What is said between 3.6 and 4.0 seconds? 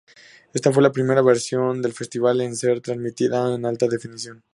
Alta